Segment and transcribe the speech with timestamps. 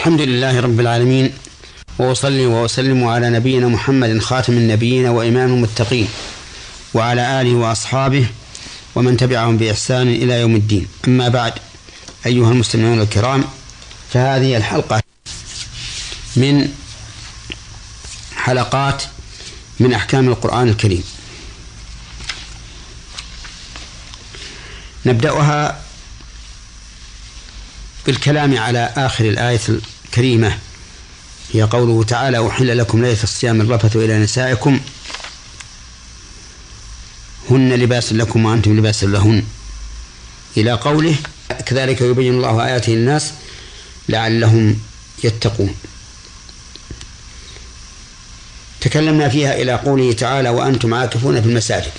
[0.00, 1.32] الحمد لله رب العالمين
[1.98, 6.08] وأصلي وأسلم على نبينا محمد خاتم النبيين وإمام المتقين
[6.94, 8.26] وعلى آله وأصحابه
[8.94, 10.86] ومن تبعهم بإحسان إلى يوم الدين.
[11.08, 11.52] أما بعد
[12.26, 13.44] أيها المستمعون الكرام
[14.12, 15.02] فهذه الحلقة
[16.36, 16.68] من
[18.36, 19.02] حلقات
[19.80, 21.04] من أحكام القرآن الكريم.
[25.06, 25.80] نبدأها
[28.06, 29.60] بالكلام على آخر الآية
[30.06, 30.58] الكريمة.
[31.52, 34.80] هي قوله تعالى أحل لكم ليلة الصيام الرفث إلى نسائكم
[37.50, 39.42] هن لباس لكم وأنتم لباس لهن.
[40.56, 41.14] إلى قوله
[41.66, 43.32] كذلك يبين الله آياته للناس
[44.08, 44.78] لعلهم
[45.24, 45.74] يتقون.
[48.80, 51.92] تكلمنا فيها إلى قوله تعالى وأنتم عاكفون في المساجد.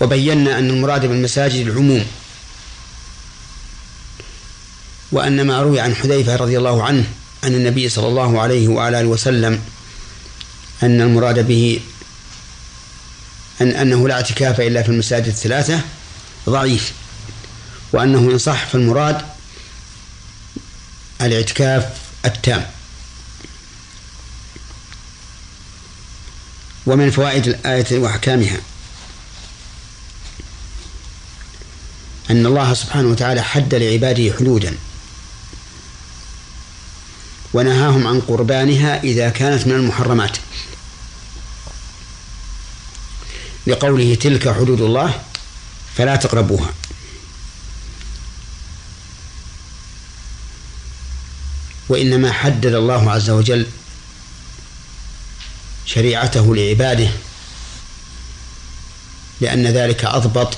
[0.00, 2.04] وبينا أن المراد بالمساجد العموم.
[5.12, 7.04] وأن ما روي عن حذيفة رضي الله عنه
[7.44, 9.62] عن النبي صلى الله عليه وعلى آله وسلم
[10.82, 11.80] أن المراد به
[13.60, 15.80] أن أنه لا اعتكاف إلا في المساجد الثلاثة
[16.48, 16.92] ضعيف
[17.92, 19.22] وأنه إن صح فالمراد
[21.20, 21.84] الاعتكاف
[22.24, 22.66] التام.
[26.86, 28.56] ومن فوائد الآية وأحكامها
[32.30, 34.74] أن الله سبحانه وتعالى حد لعباده حدودا.
[37.54, 40.36] ونهاهم عن قربانها إذا كانت من المحرمات.
[43.66, 45.20] لقوله تلك حدود الله
[45.96, 46.74] فلا تقربوها.
[51.88, 53.66] وإنما حدد الله عز وجل
[55.86, 57.10] شريعته لعباده
[59.40, 60.56] لأن ذلك أضبط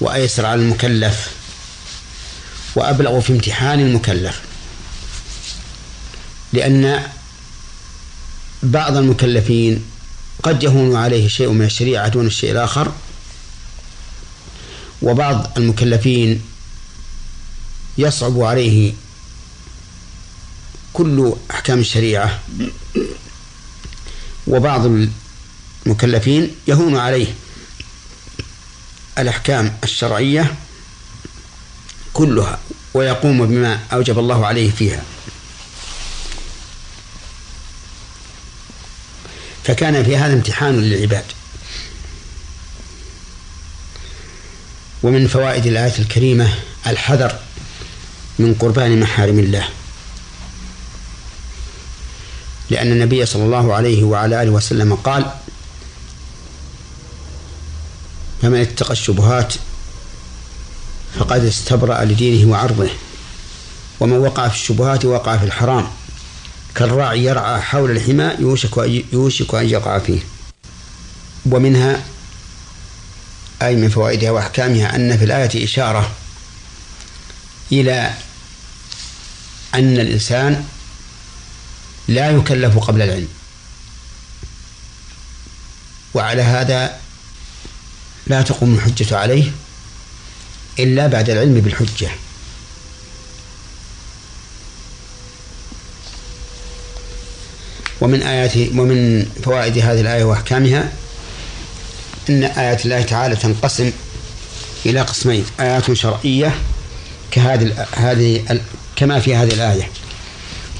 [0.00, 1.30] وأيسر على المكلف.
[2.76, 4.40] وأبلغ في امتحان المكلف.
[6.52, 7.02] لأن
[8.62, 9.84] بعض المكلفين
[10.42, 12.92] قد يهون عليه شيء من الشريعة دون الشيء الآخر
[15.02, 16.42] وبعض المكلفين
[17.98, 18.92] يصعب عليه
[20.92, 22.40] كل أحكام الشريعة
[24.46, 24.82] وبعض
[25.86, 27.26] المكلفين يهون عليه
[29.18, 30.54] الأحكام الشرعية
[32.16, 32.58] كلها
[32.94, 35.02] ويقوم بما أوجب الله عليه فيها.
[39.64, 41.24] فكان في هذا امتحان للعباد.
[45.02, 46.54] ومن فوائد الآية الكريمة
[46.86, 47.38] الحذر
[48.38, 49.68] من قربان محارم الله.
[52.70, 55.30] لأن النبي صلى الله عليه وعلى آله وسلم قال
[58.42, 59.54] فمن اتقى الشبهات
[61.18, 62.88] فقد استبرأ لدينه وعرضه
[64.00, 65.86] ومن وقع في الشبهات وقع في الحرام.
[66.74, 70.20] كالراعي يرعى حول الحمى يوشك يوشك أن يقع فيه.
[71.46, 72.04] ومنها
[73.62, 76.10] أي من فوائدها وأحكامها أن في الآية إشارة
[77.72, 78.14] إلى
[79.74, 80.64] أن الإنسان
[82.08, 83.28] لا يكلف قبل العلم.
[86.14, 87.00] وعلى هذا
[88.26, 89.52] لا تقوم الحجة عليه.
[90.78, 92.08] إلا بعد العلم بالحجة.
[98.00, 100.92] ومن آيات ومن فوائد هذه الآية وأحكامها
[102.30, 103.92] أن آيات الله تعالى تنقسم
[104.86, 106.54] إلى قسمين آيات شرعية
[107.30, 108.60] كهذه هذه
[108.96, 109.90] كما في هذه الآية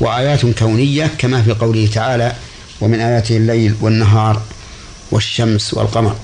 [0.00, 2.32] وآيات كونية كما في قوله تعالى
[2.80, 4.42] ومن آياته الليل والنهار
[5.10, 6.16] والشمس والقمر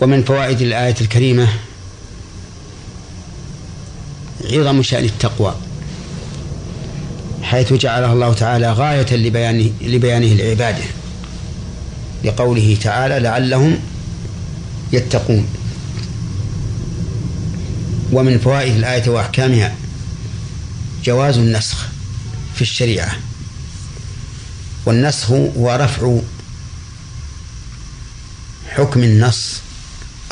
[0.00, 1.48] ومن فوائد الآية الكريمة
[4.44, 5.54] عظم شأن التقوى
[7.42, 10.84] حيث جعلها الله تعالى غاية لبيانه, لبيانه لعباده
[12.24, 13.78] لقوله تعالى لعلهم
[14.92, 15.46] يتقون.
[18.12, 19.74] ومن فوائد الآية وأحكامها
[21.04, 21.86] جواز النسخ
[22.54, 23.16] في الشريعة
[24.86, 26.18] والنسخ هو رفع
[28.68, 29.63] حكم النص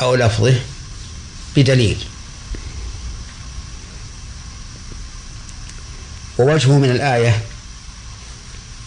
[0.01, 0.59] أو لفظه
[1.55, 1.97] بدليل.
[6.37, 7.41] ووجهه من الآية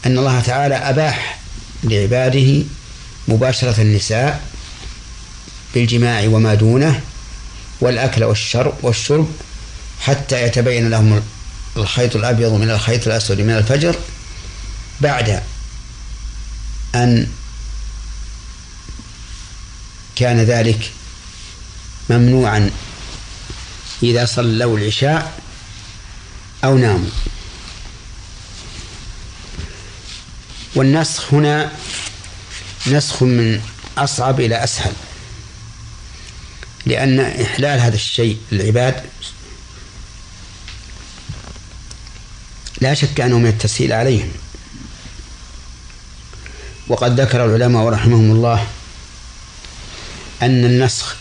[0.06, 1.38] أن الله تعالى أباح
[1.85, 2.64] لعباده
[3.29, 4.44] مباشرة النساء
[5.75, 7.00] بالجماع وما دونه
[7.81, 9.29] والأكل والشرب والشرب
[10.00, 11.23] حتى يتبين لهم
[11.76, 13.97] الخيط الأبيض من الخيط الأسود من الفجر
[15.00, 15.43] بعد
[16.94, 17.26] أن
[20.16, 20.92] كان ذلك
[22.10, 22.70] ممنوعا
[24.02, 25.40] إذا صلوا العشاء
[26.64, 27.10] أو ناموا.
[30.74, 31.72] والنسخ هنا
[32.86, 33.60] نسخ من
[33.98, 34.92] أصعب إلى أسهل
[36.86, 39.02] لأن إحلال هذا الشيء للعباد
[42.80, 44.32] لا شك أنه من التسهيل عليهم.
[46.88, 48.66] وقد ذكر العلماء رحمهم الله
[50.42, 51.16] أن النسخ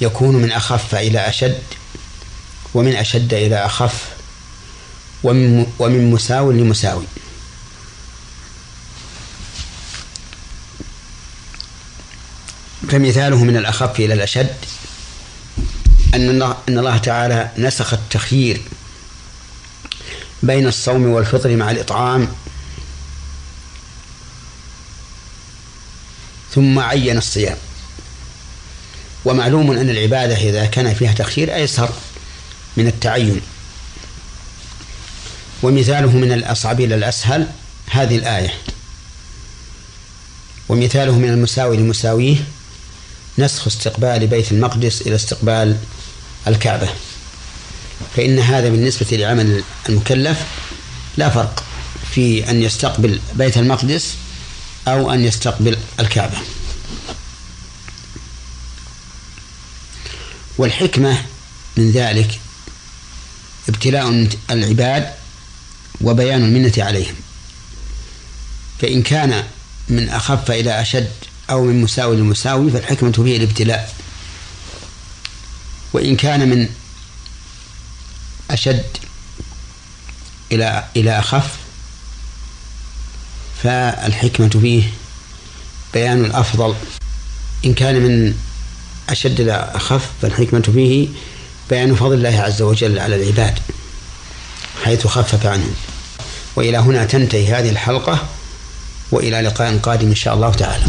[0.00, 1.62] يكون من أخف إلى أشد
[2.74, 4.04] ومن أشد إلى أخف
[5.22, 7.04] ومن ومن مساو لمساوي
[12.88, 14.54] فمثاله من الأخف إلى الأشد
[16.14, 18.62] أن أن الله تعالى نسخ التخيير
[20.42, 22.28] بين الصوم والفطر مع الإطعام
[26.54, 27.56] ثم عين الصيام.
[29.26, 31.90] ومعلوم أن العبادة إذا كان فيها تخيير أيسر
[32.76, 33.40] من التعين.
[35.62, 37.46] ومثاله من الأصعب إلى الأسهل
[37.90, 38.54] هذه الآية.
[40.68, 42.36] ومثاله من المساوي لمساويه
[43.38, 45.76] نسخ استقبال بيت المقدس إلى استقبال
[46.46, 46.88] الكعبة.
[48.16, 50.46] فإن هذا بالنسبة لعمل المكلف
[51.16, 51.64] لا فرق
[52.10, 54.14] في أن يستقبل بيت المقدس
[54.88, 56.36] أو أن يستقبل الكعبة.
[60.58, 61.22] والحكمة
[61.76, 62.40] من ذلك
[63.68, 65.12] ابتلاء العباد
[66.00, 67.14] وبيان المنة عليهم.
[68.80, 69.44] فإن كان
[69.88, 71.10] من أخف إلى أشد
[71.50, 73.94] أو من مساوي لمساوي فالحكمة فيه الابتلاء.
[75.92, 76.68] وإن كان من
[78.50, 78.84] أشد
[80.52, 81.56] إلى إلى أخف
[83.62, 84.92] فالحكمة فيه
[85.94, 86.74] بيان الأفضل.
[87.64, 88.34] إن كان من
[89.08, 91.08] أشد إلى أخف فالحكمة فيه
[91.70, 93.58] بيان فضل الله عز وجل على العباد
[94.84, 95.74] حيث خفف عنهم.
[96.56, 98.26] وإلى هنا تنتهي هذه الحلقة
[99.12, 100.84] وإلى لقاء قادم إن شاء الله تعالى.